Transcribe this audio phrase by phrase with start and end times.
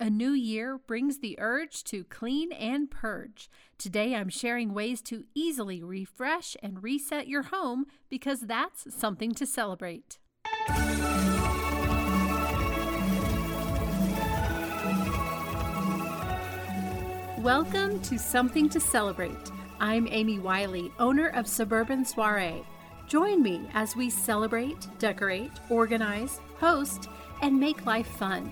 [0.00, 3.50] A new year brings the urge to clean and purge.
[3.78, 9.44] Today I'm sharing ways to easily refresh and reset your home because that's something to
[9.44, 10.20] celebrate.
[17.38, 19.50] Welcome to Something to Celebrate.
[19.80, 22.64] I'm Amy Wiley, owner of Suburban Soiree.
[23.08, 27.08] Join me as we celebrate, decorate, organize, host,
[27.42, 28.48] and make life fun.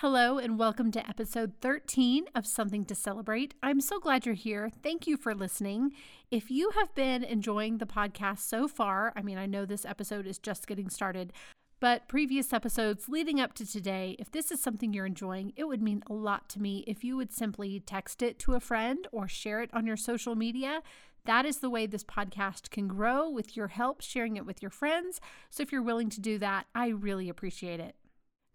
[0.00, 3.54] Hello, and welcome to episode 13 of Something to Celebrate.
[3.64, 4.70] I'm so glad you're here.
[4.80, 5.90] Thank you for listening.
[6.30, 10.28] If you have been enjoying the podcast so far, I mean, I know this episode
[10.28, 11.32] is just getting started,
[11.80, 15.82] but previous episodes leading up to today, if this is something you're enjoying, it would
[15.82, 19.26] mean a lot to me if you would simply text it to a friend or
[19.26, 20.80] share it on your social media.
[21.24, 24.70] That is the way this podcast can grow with your help sharing it with your
[24.70, 25.20] friends.
[25.50, 27.96] So if you're willing to do that, I really appreciate it.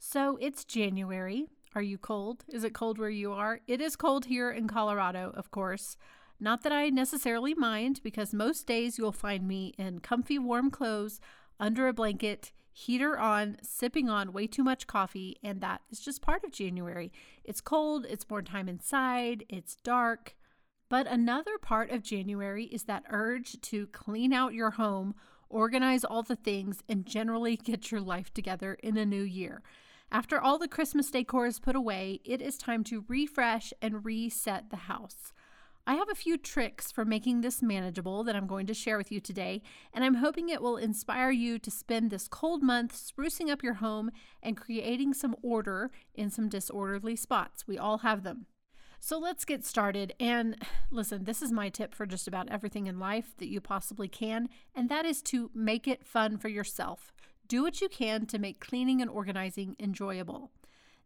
[0.06, 1.48] So it's January.
[1.76, 2.44] Are you cold?
[2.50, 3.62] Is it cold where you are?
[3.68, 5.96] It is cold here in Colorado, of course.
[6.42, 11.22] Not that I necessarily mind, because most days you'll find me in comfy, warm clothes,
[11.58, 16.22] under a blanket, heater on, sipping on way too much coffee, and that is just
[16.22, 17.10] part of January.
[17.46, 20.36] It's cold, it's more time inside, it's dark.
[20.90, 25.16] But another part of January is that urge to clean out your home,
[25.50, 29.64] organize all the things, and generally get your life together in a new year.
[30.14, 34.70] After all the Christmas decor is put away, it is time to refresh and reset
[34.70, 35.34] the house.
[35.88, 39.12] I have a few tricks for making this manageable that I'm going to share with
[39.12, 43.50] you today, and I'm hoping it will inspire you to spend this cold month sprucing
[43.50, 44.12] up your home
[44.44, 47.68] and creating some order in some disorderly spots.
[47.68, 48.46] We all have them.
[49.00, 50.14] So let's get started.
[50.20, 50.58] And
[50.92, 54.48] listen, this is my tip for just about everything in life that you possibly can,
[54.76, 57.12] and that is to make it fun for yourself.
[57.54, 60.50] Do what you can to make cleaning and organizing enjoyable.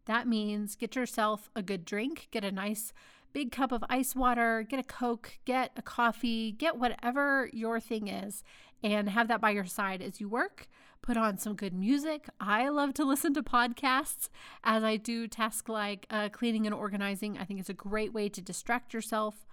[0.06, 2.94] That means get yourself a good drink, get a nice
[3.34, 8.08] big cup of ice water, get a Coke, get a coffee, get whatever your thing
[8.08, 8.44] is,
[8.82, 10.68] and have that by your side as you work.
[11.02, 12.30] Put on some good music.
[12.40, 14.30] I love to listen to podcasts
[14.64, 17.36] as I do tasks like uh, cleaning and organizing.
[17.36, 19.46] I think it's a great way to distract yourself.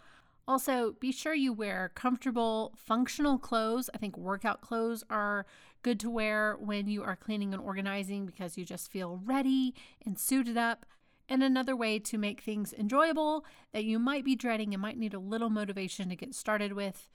[0.48, 3.90] Also, be sure you wear comfortable, functional clothes.
[3.94, 5.46] I think workout clothes are
[5.82, 9.74] good to wear when you are cleaning and organizing because you just feel ready
[10.06, 10.86] and suited up.
[11.28, 15.16] And another way to make things enjoyable that you might be dreading and might need
[15.16, 17.10] a little motivation to get started with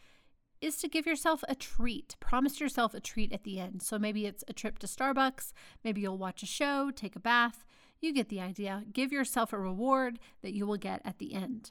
[0.61, 2.17] is to give yourself a treat.
[2.21, 3.83] Promise yourself a treat at the end.
[3.83, 5.53] So maybe it's a trip to Starbucks,
[5.85, 7.65] maybe you'll watch a show, take a bath.
[8.01, 8.85] You get the idea.
[8.93, 11.71] Give yourself a reward that you will get at the end.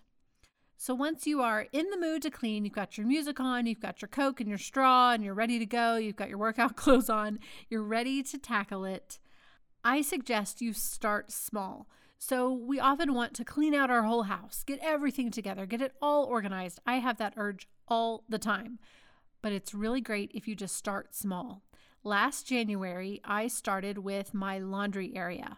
[0.81, 3.81] So once you are in the mood to clean, you've got your music on, you've
[3.81, 6.75] got your Coke and your straw, and you're ready to go, you've got your workout
[6.77, 9.19] clothes on, you're ready to tackle it.
[9.83, 11.89] I suggest you start small.
[12.17, 15.95] So we often want to clean out our whole house, get everything together, get it
[16.01, 16.79] all organized.
[16.85, 18.79] I have that urge all the time.
[19.41, 21.61] But it's really great if you just start small.
[22.05, 25.57] Last January, I started with my laundry area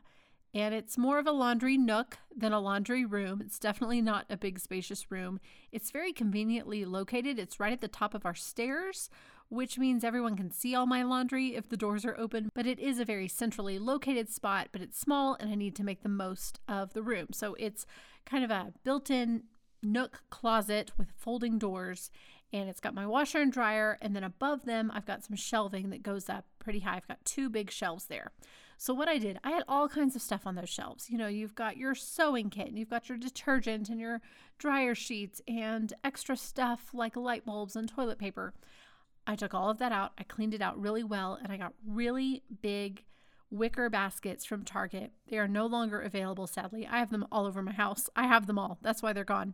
[0.54, 3.42] and it's more of a laundry nook than a laundry room.
[3.42, 5.40] It's definitely not a big, spacious room.
[5.72, 7.40] It's very conveniently located.
[7.40, 9.10] It's right at the top of our stairs,
[9.50, 12.50] which means everyone can see all my laundry if the doors are open.
[12.54, 15.84] But it is a very centrally located spot, but it's small and I need to
[15.84, 17.28] make the most of the room.
[17.32, 17.86] So it's
[18.26, 19.44] kind of a built in
[19.82, 22.12] nook closet with folding doors.
[22.54, 23.98] And it's got my washer and dryer.
[24.02, 26.98] And then above them, I've got some shelving that goes up pretty high.
[26.98, 28.32] I've got two big shelves there.
[28.78, 31.10] So, what I did, I had all kinds of stuff on those shelves.
[31.10, 34.22] You know, you've got your sewing kit, and you've got your detergent and your
[34.58, 38.56] dryer sheets and extra stuff like light bulbs and toilet paper.
[39.28, 41.74] I took all of that out, I cleaned it out really well, and I got
[41.86, 43.06] really big
[43.52, 45.12] wicker baskets from Target.
[45.28, 46.88] They are no longer available, sadly.
[46.88, 48.10] I have them all over my house.
[48.16, 48.80] I have them all.
[48.82, 49.54] That's why they're gone.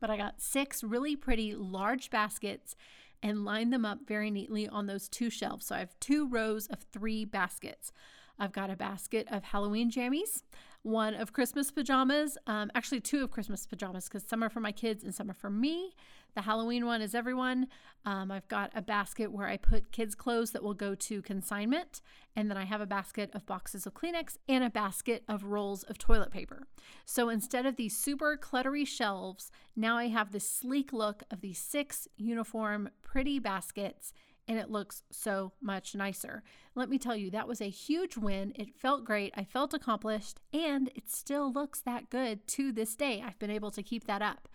[0.00, 2.76] But I got six really pretty large baskets
[3.22, 5.66] and lined them up very neatly on those two shelves.
[5.66, 7.92] So I have two rows of three baskets.
[8.38, 10.42] I've got a basket of Halloween jammies,
[10.82, 14.72] one of Christmas pajamas, um, actually, two of Christmas pajamas because some are for my
[14.72, 15.94] kids and some are for me.
[16.34, 17.66] The Halloween one is everyone.
[18.04, 22.00] Um, I've got a basket where I put kids' clothes that will go to consignment.
[22.36, 25.82] And then I have a basket of boxes of Kleenex and a basket of rolls
[25.82, 26.68] of toilet paper.
[27.04, 31.58] So instead of these super cluttery shelves, now I have this sleek look of these
[31.58, 34.12] six uniform, pretty baskets
[34.48, 36.42] and it looks so much nicer.
[36.74, 38.52] Let me tell you, that was a huge win.
[38.56, 39.34] It felt great.
[39.36, 43.22] I felt accomplished, and it still looks that good to this day.
[43.24, 44.48] I've been able to keep that up.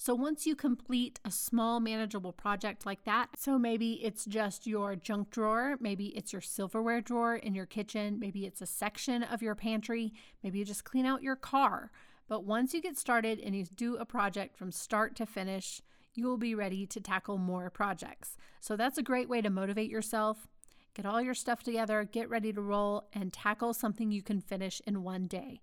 [0.00, 4.94] So once you complete a small manageable project like that, so maybe it's just your
[4.94, 9.42] junk drawer, maybe it's your silverware drawer in your kitchen, maybe it's a section of
[9.42, 10.12] your pantry,
[10.44, 11.90] maybe you just clean out your car.
[12.28, 15.82] But once you get started and you do a project from start to finish,
[16.18, 18.36] you will be ready to tackle more projects.
[18.60, 20.48] So that's a great way to motivate yourself.
[20.94, 24.82] Get all your stuff together, get ready to roll, and tackle something you can finish
[24.84, 25.60] in one day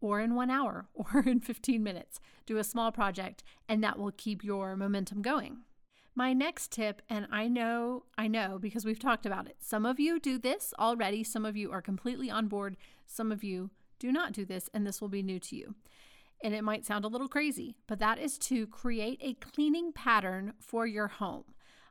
[0.00, 2.20] or in one hour or in 15 minutes.
[2.44, 5.60] Do a small project, and that will keep your momentum going.
[6.14, 9.56] My next tip, and I know, I know because we've talked about it.
[9.60, 12.76] Some of you do this already, some of you are completely on board,
[13.06, 15.74] some of you do not do this, and this will be new to you.
[16.42, 20.52] And it might sound a little crazy, but that is to create a cleaning pattern
[20.60, 21.44] for your home.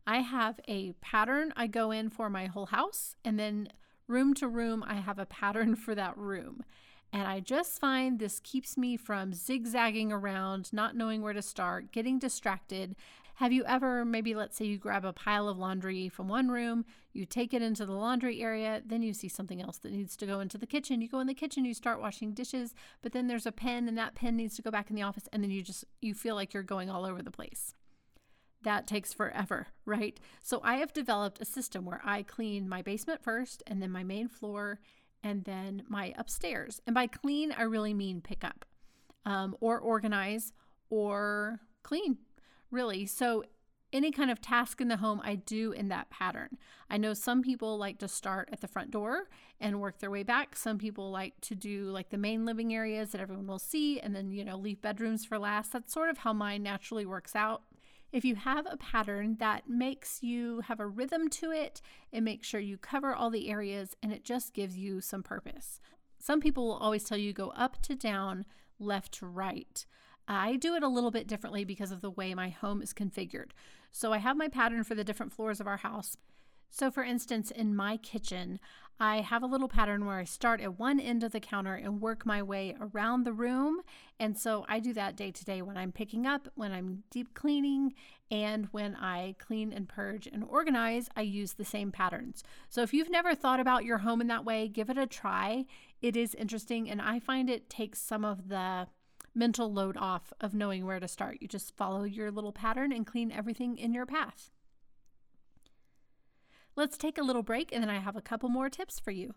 [0.05, 3.67] I have a pattern I go in for my whole house, and then
[4.07, 6.63] room to room, I have a pattern for that room.
[7.11, 11.91] And I just find this keeps me from zigzagging around, not knowing where to start,
[11.91, 12.95] getting distracted.
[13.37, 16.85] Have you ever, maybe let's say you grab a pile of laundry from one room,
[17.13, 20.25] you take it into the laundry area, then you see something else that needs to
[20.25, 21.01] go into the kitchen.
[21.01, 22.73] You go in the kitchen, you start washing dishes,
[23.03, 25.29] but then there's a pen and that pen needs to go back in the office
[25.31, 27.75] and then you just you feel like you're going all over the place.
[28.63, 30.19] That takes forever, right?
[30.41, 34.03] So I have developed a system where I clean my basement first and then my
[34.03, 34.79] main floor
[35.21, 36.81] and then my upstairs.
[36.87, 38.65] And by clean, I really mean pick up
[39.27, 40.53] um, or organize
[40.89, 42.17] or clean,
[42.71, 43.05] really.
[43.05, 43.43] So,
[43.93, 46.57] any kind of task in the home, I do in that pattern.
[46.89, 49.29] I know some people like to start at the front door
[49.61, 50.57] and work their way back.
[50.57, 54.13] Some people like to do like the main living areas that everyone will see and
[54.13, 55.71] then, you know, leave bedrooms for last.
[55.71, 57.63] That's sort of how mine naturally works out.
[58.11, 61.81] If you have a pattern that makes you have a rhythm to it,
[62.11, 65.79] it makes sure you cover all the areas and it just gives you some purpose.
[66.19, 68.45] Some people will always tell you go up to down,
[68.79, 69.85] left to right.
[70.27, 73.51] I do it a little bit differently because of the way my home is configured.
[73.91, 76.17] So I have my pattern for the different floors of our house.
[76.69, 78.59] So, for instance, in my kitchen,
[78.99, 82.01] I have a little pattern where I start at one end of the counter and
[82.01, 83.81] work my way around the room.
[84.19, 87.33] And so I do that day to day when I'm picking up, when I'm deep
[87.33, 87.93] cleaning,
[88.31, 92.43] and when I clean and purge and organize, I use the same patterns.
[92.69, 95.65] So if you've never thought about your home in that way, give it a try.
[96.01, 98.87] It is interesting, and I find it takes some of the
[99.37, 101.37] mental load off of knowing where to start.
[101.39, 104.49] You just follow your little pattern and clean everything in your path.
[106.75, 109.33] Let's take a little break and then I have a couple more tips for you.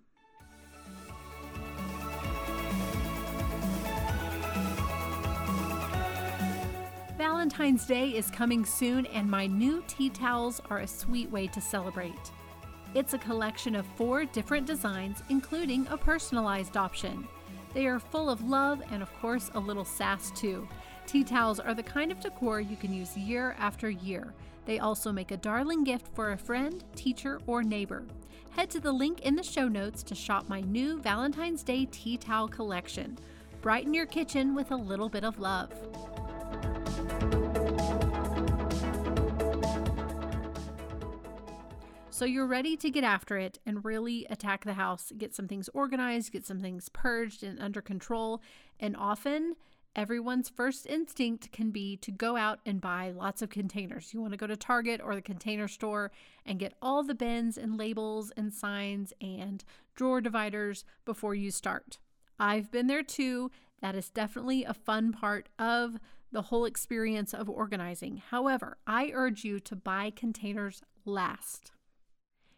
[7.17, 11.61] Valentine's Day is coming soon, and my new tea towels are a sweet way to
[11.61, 12.32] celebrate.
[12.94, 17.29] It's a collection of four different designs, including a personalized option.
[17.73, 20.67] They are full of love and, of course, a little sass too.
[21.07, 24.35] Tea towels are the kind of decor you can use year after year.
[24.67, 28.05] They also make a darling gift for a friend, teacher, or neighbor.
[28.51, 32.17] Head to the link in the show notes to shop my new Valentine's Day tea
[32.17, 33.17] towel collection.
[33.63, 35.71] Brighten your kitchen with a little bit of love.
[42.21, 45.71] So you're ready to get after it and really attack the house, get some things
[45.73, 48.43] organized, get some things purged and under control.
[48.79, 49.57] And often
[49.97, 54.13] everyone's first instinct can be to go out and buy lots of containers.
[54.13, 56.11] You want to go to Target or the container store
[56.45, 59.65] and get all the bins and labels and signs and
[59.95, 61.97] drawer dividers before you start.
[62.39, 63.50] I've been there too.
[63.81, 65.97] That is definitely a fun part of
[66.31, 68.19] the whole experience of organizing.
[68.29, 71.73] However, I urge you to buy containers last.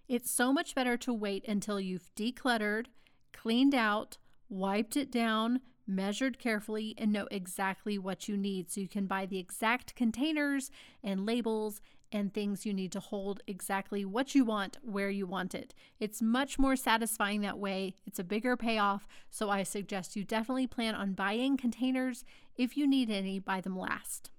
[0.09, 2.87] It's so much better to wait until you've decluttered,
[3.33, 4.19] cleaned out,
[4.49, 9.27] wiped it down, measured carefully, and know exactly what you need so you can buy
[9.27, 10.71] the exact containers
[11.03, 11.81] and labels
[12.13, 15.75] and things you need to hold exactly what you want where you want it.
[15.99, 17.95] It's much more satisfying that way.
[18.07, 22.25] It's a bigger payoff, so I suggest you definitely plan on buying containers.
[22.55, 24.31] If you need any, buy them last.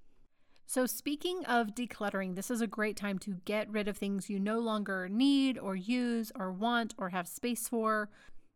[0.66, 4.40] So, speaking of decluttering, this is a great time to get rid of things you
[4.40, 8.10] no longer need or use or want or have space for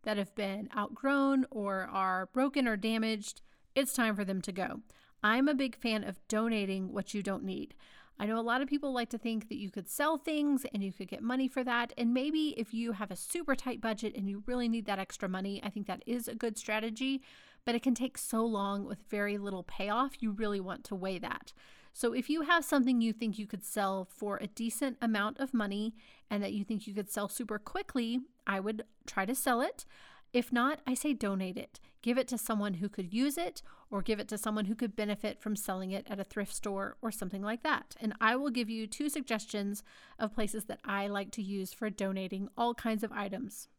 [0.04, 3.42] that have been outgrown or are broken or damaged,
[3.76, 4.82] it's time for them to go.
[5.22, 7.76] I'm a big fan of donating what you don't need.
[8.20, 10.84] I know a lot of people like to think that you could sell things and
[10.84, 11.94] you could get money for that.
[11.98, 15.30] And maybe if you have a super tight budget and you really need that extra
[15.30, 17.22] money, I think that is a good strategy,
[17.66, 20.14] but it can take so long with very little payoff.
[20.22, 21.54] You really want to weigh that.
[21.98, 25.52] So if you have something you think you could sell for a decent amount of
[25.52, 25.96] money
[26.30, 29.84] and that you think you could sell super quickly, I would try to sell it.
[30.32, 31.80] If not, I say donate it.
[32.04, 34.96] Give it to someone who could use it or give it to someone who could
[34.96, 37.96] benefit from selling it at a thrift store or something like that.
[38.00, 39.82] And I will give you two suggestions
[40.20, 43.70] of places that I like to use for donating all kinds of items.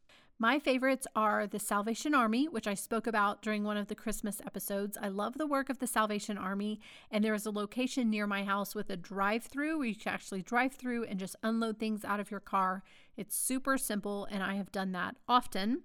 [0.41, 4.41] My favorites are the Salvation Army, which I spoke about during one of the Christmas
[4.47, 4.97] episodes.
[5.03, 6.79] I love the work of the Salvation Army,
[7.11, 10.15] and there is a location near my house with a drive through where you can
[10.15, 12.85] actually drive through and just unload things out of your car.
[13.17, 15.83] It's super simple, and I have done that often.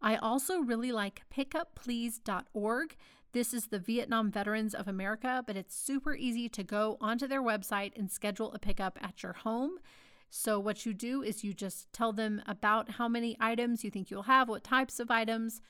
[0.00, 2.96] I also really like pickupplease.org.
[3.32, 7.42] This is the Vietnam Veterans of America, but it's super easy to go onto their
[7.42, 9.80] website and schedule a pickup at your home.
[10.30, 14.10] So, what you do is you just tell them about how many items you think
[14.10, 15.60] you'll have, what types of items.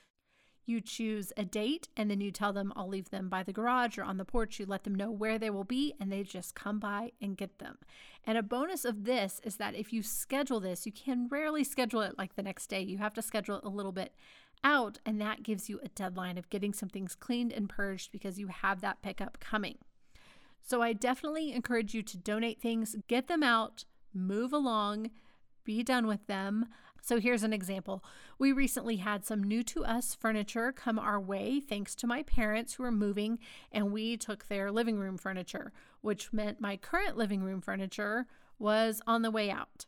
[0.65, 3.97] You choose a date, and then you tell them, I'll leave them by the garage
[3.97, 4.59] or on the porch.
[4.59, 7.59] You let them know where they will be, and they just come by and get
[7.59, 7.77] them.
[8.25, 12.01] And a bonus of this is that if you schedule this, you can rarely schedule
[12.01, 12.81] it like the next day.
[12.81, 14.13] You have to schedule it a little bit
[14.61, 18.37] out, and that gives you a deadline of getting some things cleaned and purged because
[18.37, 19.77] you have that pickup coming.
[20.61, 25.11] So, I definitely encourage you to donate things, get them out move along,
[25.63, 26.67] be done with them.
[27.01, 28.03] So here's an example.
[28.39, 32.73] We recently had some new to us furniture come our way thanks to my parents
[32.73, 33.39] who are moving,
[33.71, 35.71] and we took their living room furniture,
[36.01, 38.27] which meant my current living room furniture
[38.59, 39.85] was on the way out.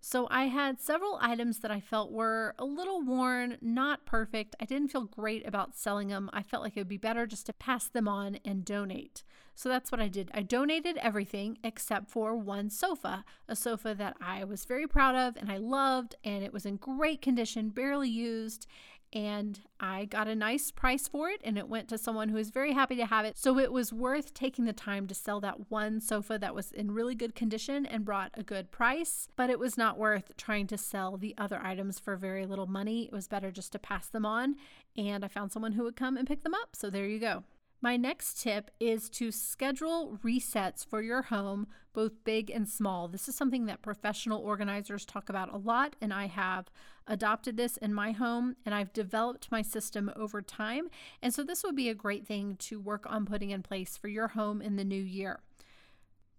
[0.00, 4.54] So I had several items that I felt were a little worn, not perfect.
[4.60, 6.30] I didn't feel great about selling them.
[6.32, 9.24] I felt like it would be better just to pass them on and donate.
[9.54, 10.30] So that's what I did.
[10.32, 15.36] I donated everything except for one sofa, a sofa that I was very proud of
[15.36, 18.68] and I loved, and it was in great condition, barely used
[19.12, 22.50] and I got a nice price for it and it went to someone who was
[22.50, 23.38] very happy to have it.
[23.38, 26.90] So it was worth taking the time to sell that one sofa that was in
[26.90, 30.78] really good condition and brought a good price, but it was not worth trying to
[30.78, 33.04] sell the other items for very little money.
[33.04, 34.56] It was better just to pass them on
[34.96, 36.74] and I found someone who would come and pick them up.
[36.74, 37.44] So there you go.
[37.80, 43.06] My next tip is to schedule resets for your home, both big and small.
[43.06, 46.70] This is something that professional organizers talk about a lot, and I have
[47.06, 50.90] adopted this in my home and I've developed my system over time.
[51.22, 54.08] And so, this would be a great thing to work on putting in place for
[54.08, 55.38] your home in the new year.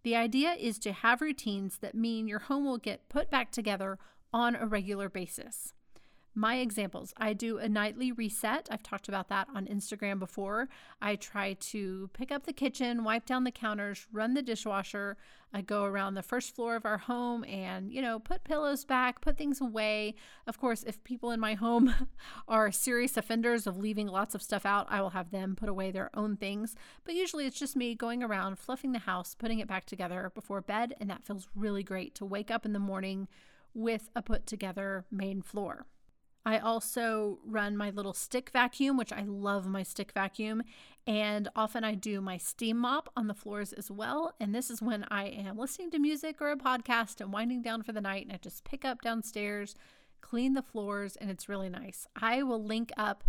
[0.04, 3.98] The idea is to have routines that mean your home will get put back together
[4.34, 5.74] on a regular basis.
[6.40, 8.70] My examples I do a nightly reset.
[8.72, 10.70] I've talked about that on Instagram before.
[11.02, 15.18] I try to pick up the kitchen, wipe down the counters, run the dishwasher.
[15.54, 19.20] I go around the first floor of our home and, you know, put pillows back,
[19.20, 20.16] put things away.
[20.48, 21.94] Of course, if people in my home
[22.48, 25.92] are serious offenders of leaving lots of stuff out, I will have them put away
[25.92, 26.74] their own things.
[27.04, 30.62] But usually it's just me going around, fluffing the house, putting it back together before
[30.62, 30.96] bed.
[31.02, 33.28] And that feels really great to wake up in the morning
[33.74, 35.86] with a put together main floor.
[36.46, 40.64] I also run my little stick vacuum, which I love my stick vacuum.
[41.06, 44.34] And often I do my steam mop on the floors as well.
[44.40, 47.84] And this is when I am listening to music or a podcast and winding down
[47.84, 48.26] for the night.
[48.26, 49.76] And I just pick up downstairs,
[50.22, 52.08] clean the floors, and it's really nice.
[52.20, 53.24] I will link up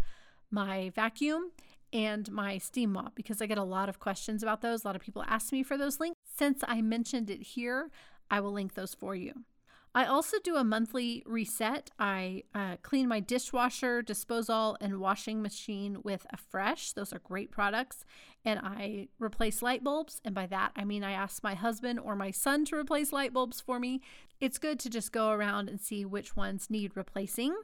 [0.51, 1.53] my vacuum
[1.93, 4.85] and my steam mop because I get a lot of questions about those.
[4.85, 6.19] A lot of people ask me for those links.
[6.37, 7.91] Since I mentioned it here,
[8.31, 9.45] I will link those for you.
[9.93, 11.91] I also do a monthly reset.
[11.99, 16.95] I uh, clean my dishwasher, disposal, and washing machine with Affresh.
[16.95, 18.05] Those are great products.
[18.45, 20.21] And I replace light bulbs.
[20.25, 23.33] And by that, I mean I ask my husband or my son to replace light
[23.33, 24.01] bulbs for me.
[24.41, 27.57] It's good to just go around and see which ones need replacing.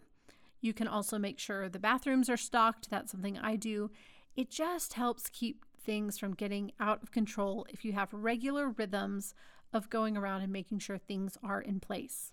[0.61, 2.91] You can also make sure the bathrooms are stocked.
[2.91, 3.91] That's something I do.
[4.35, 9.35] It just helps keep things from getting out of control if you have regular rhythms
[9.73, 12.33] of going around and making sure things are in place.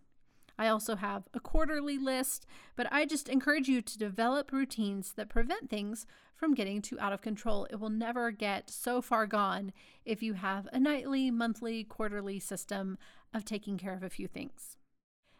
[0.57, 2.45] I also have a quarterly list,
[2.75, 6.05] but I just encourage you to develop routines that prevent things
[6.35, 7.65] from getting too out of control.
[7.71, 9.73] It will never get so far gone
[10.05, 12.97] if you have a nightly, monthly, quarterly system
[13.33, 14.77] of taking care of a few things.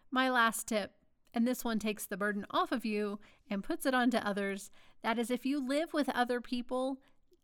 [0.10, 0.94] My last tip,
[1.34, 4.72] and this one takes the burden off of you and puts it onto others,
[5.04, 7.00] that is if you live with other people,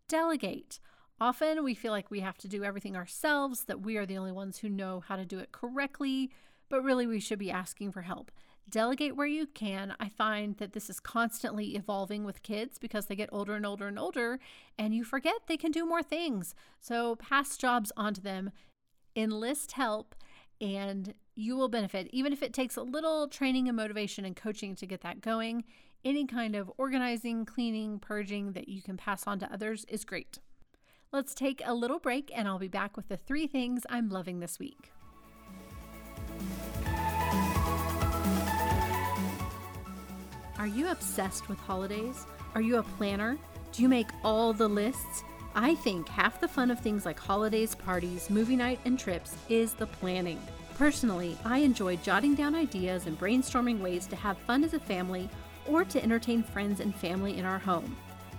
[0.10, 0.82] delegate.
[1.22, 4.32] Often we feel like we have to do everything ourselves, that we are the only
[4.32, 6.32] ones who know how to do it correctly,
[6.70, 8.32] but really we should be asking for help.
[8.70, 9.96] Delegate where you can.
[10.00, 13.88] I find that this is constantly evolving with kids because they get older and older
[13.88, 14.40] and older,
[14.78, 16.54] and you forget they can do more things.
[16.80, 18.52] So pass jobs onto them,
[19.16, 20.16] enlist help,
[20.62, 22.10] and you will benefit.
[22.12, 25.64] Even if it takes a little training and motivation and coaching to get that going,
[26.06, 30.40] any kind of organizing, cleaning, purging that you can pass on to others is great.
[31.12, 34.40] Let's take a little break, and I'll be back with the three things I'm loving
[34.40, 34.92] this week.
[40.58, 42.26] Are you obsessed with holidays?
[42.54, 43.38] Are you a planner?
[43.72, 45.24] Do you make all the lists?
[45.56, 49.74] I think half the fun of things like holidays, parties, movie night, and trips is
[49.74, 50.40] the planning.
[50.76, 55.30] Personally, I enjoy jotting down ideas and brainstorming ways to have fun as a family
[55.70, 57.96] or to entertain friends and family in our home.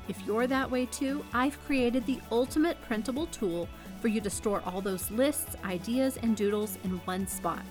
[0.08, 3.68] If you're that way too, I've created the ultimate printable tool
[4.00, 7.64] for you to store all those lists, ideas, and doodles in one spot.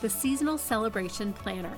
[0.00, 1.76] The Seasonal Celebration Planner.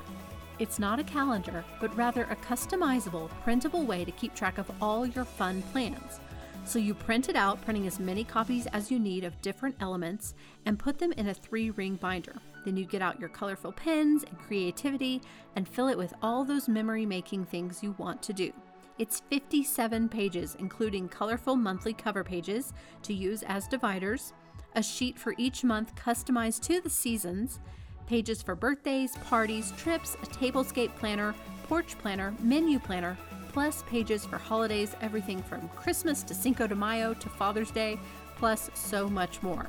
[0.58, 5.06] It's not a calendar, but rather a customizable, printable way to keep track of all
[5.06, 6.18] your fun plans.
[6.64, 10.34] So you print it out, printing as many copies as you need of different elements,
[10.64, 12.34] and put them in a three ring binder.
[12.66, 15.22] Then you get out your colorful pens and creativity
[15.54, 18.52] and fill it with all those memory making things you want to do.
[18.98, 22.72] It's 57 pages, including colorful monthly cover pages
[23.04, 24.32] to use as dividers,
[24.74, 27.60] a sheet for each month customized to the seasons,
[28.08, 31.36] pages for birthdays, parties, trips, a tablescape planner,
[31.68, 33.16] porch planner, menu planner,
[33.52, 37.96] plus pages for holidays, everything from Christmas to Cinco de Mayo to Father's Day,
[38.36, 39.68] plus so much more.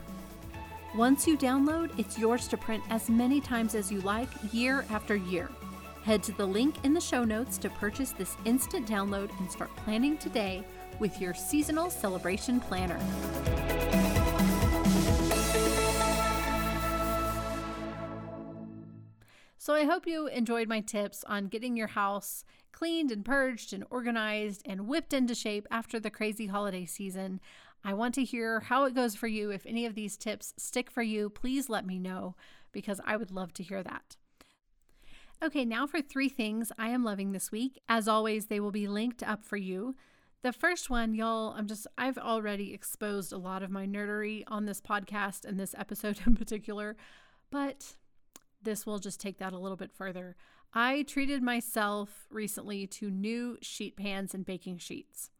[0.98, 5.16] Once you download, it's yours to print as many times as you like, year after
[5.16, 5.48] year.
[6.02, 9.70] Head to the link in the show notes to purchase this instant download and start
[9.76, 10.64] planning today
[10.98, 13.00] with your seasonal celebration planner.
[19.60, 23.84] So, I hope you enjoyed my tips on getting your house cleaned and purged and
[23.90, 27.40] organized and whipped into shape after the crazy holiday season.
[27.84, 29.52] I want to hear how it goes for you.
[29.52, 32.36] If any of these tips stick for you, please let me know
[32.72, 34.18] because I would love to hear that.
[35.44, 37.80] Okay, now for three things I am loving this week.
[37.88, 39.96] As always, they will be linked up for you.
[40.42, 44.66] The first one, y'all, I'm just, I've already exposed a lot of my nerdery on
[44.66, 46.96] this podcast and this episode in particular,
[47.52, 47.96] but
[48.62, 50.36] this will just take that a little bit further.
[50.74, 55.32] I treated myself recently to new sheet pans and baking sheets.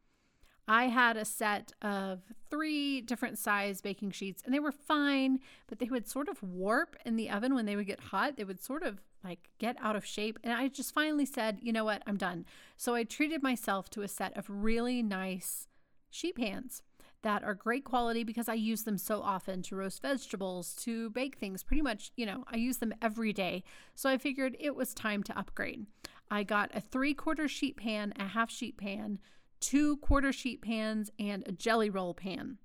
[0.68, 2.20] I had a set of
[2.50, 6.94] three different size baking sheets and they were fine, but they would sort of warp
[7.06, 8.36] in the oven when they would get hot.
[8.36, 10.38] They would sort of like get out of shape.
[10.44, 12.44] And I just finally said, you know what, I'm done.
[12.76, 15.68] So I treated myself to a set of really nice
[16.10, 16.82] sheet pans
[17.22, 21.36] that are great quality because I use them so often to roast vegetables, to bake
[21.38, 21.62] things.
[21.62, 23.64] Pretty much, you know, I use them every day.
[23.94, 25.86] So I figured it was time to upgrade.
[26.30, 29.18] I got a three quarter sheet pan, a half sheet pan,
[29.60, 32.58] two quarter sheet pans, and a jelly roll pan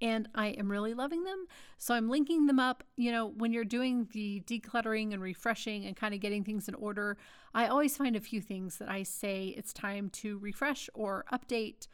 [0.00, 1.46] and I am really loving them.
[1.76, 2.84] So I'm linking them up.
[2.96, 6.74] You know, when you're doing the decluttering and refreshing and kind of getting things in
[6.74, 7.16] order,
[7.54, 11.88] I always find a few things that I say it's time to refresh or update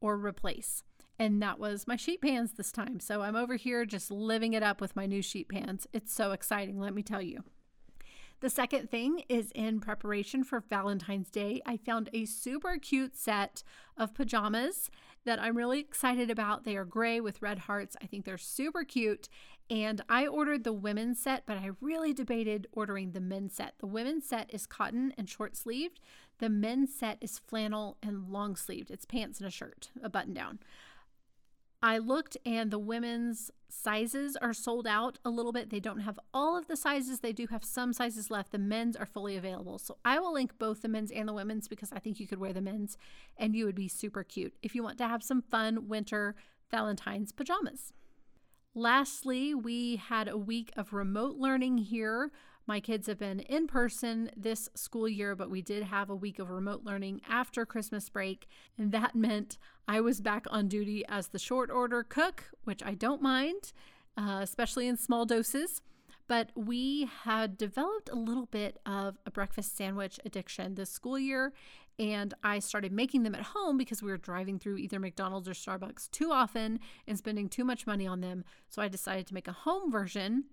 [0.00, 0.82] or replace.
[1.18, 3.00] And that was my sheet pans this time.
[3.00, 5.86] So I'm over here just living it up with my new sheet pans.
[5.92, 7.42] It's so exciting, let me tell you.
[8.40, 13.62] The second thing is in preparation for Valentine's Day, I found a super cute set
[13.96, 14.90] of pajamas
[15.24, 16.64] that I'm really excited about.
[16.64, 17.96] They are gray with red hearts.
[18.02, 19.30] I think they're super cute.
[19.70, 23.74] And I ordered the women's set, but I really debated ordering the men's set.
[23.78, 25.98] The women's set is cotton and short sleeved.
[26.38, 28.90] The men's set is flannel and long sleeved.
[28.90, 30.60] It's pants and a shirt, a button down.
[31.86, 35.70] I looked and the women's sizes are sold out a little bit.
[35.70, 38.50] They don't have all of the sizes, they do have some sizes left.
[38.50, 39.78] The men's are fully available.
[39.78, 42.40] So I will link both the men's and the women's because I think you could
[42.40, 42.98] wear the men's
[43.36, 46.34] and you would be super cute if you want to have some fun winter
[46.72, 47.92] Valentine's pajamas.
[48.74, 52.32] Lastly, we had a week of remote learning here
[52.66, 56.38] my kids have been in person this school year, but we did have a week
[56.38, 58.48] of remote learning after Christmas break.
[58.76, 62.94] And that meant I was back on duty as the short order cook, which I
[62.94, 63.72] don't mind,
[64.16, 65.80] uh, especially in small doses.
[66.28, 71.52] But we had developed a little bit of a breakfast sandwich addiction this school year.
[72.00, 75.52] And I started making them at home because we were driving through either McDonald's or
[75.52, 78.44] Starbucks too often and spending too much money on them.
[78.68, 80.44] So I decided to make a home version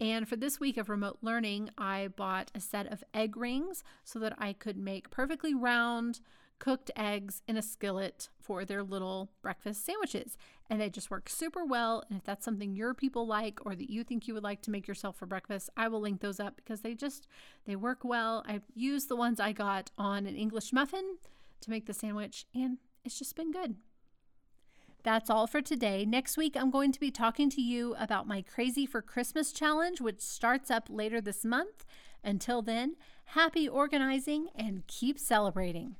[0.00, 4.18] and for this week of remote learning, I bought a set of egg rings so
[4.20, 6.20] that I could make perfectly round
[6.58, 10.36] cooked eggs in a skillet for their little breakfast sandwiches.
[10.70, 12.04] And they just work super well.
[12.08, 14.70] And if that's something your people like or that you think you would like to
[14.70, 17.26] make yourself for breakfast, I will link those up because they just
[17.64, 18.44] they work well.
[18.46, 21.18] I used the ones I got on an English muffin
[21.60, 23.76] to make the sandwich and it's just been good.
[25.08, 26.04] That's all for today.
[26.04, 30.02] Next week, I'm going to be talking to you about my Crazy for Christmas challenge,
[30.02, 31.86] which starts up later this month.
[32.22, 32.94] Until then,
[33.24, 35.96] happy organizing and keep celebrating.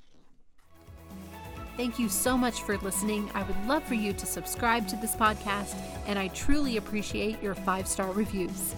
[1.79, 3.31] Thank you so much for listening.
[3.33, 5.75] I would love for you to subscribe to this podcast,
[6.07, 8.75] and I truly appreciate your five star reviews.